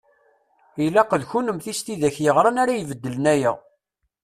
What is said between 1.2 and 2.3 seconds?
d kunemti s tidak